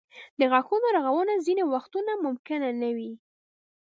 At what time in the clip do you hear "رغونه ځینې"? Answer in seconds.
0.97-1.63